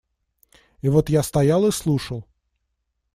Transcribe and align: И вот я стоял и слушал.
И 0.81 0.89
вот 0.89 1.11
я 1.11 1.21
стоял 1.21 1.67
и 1.67 1.71
слушал. 1.71 2.25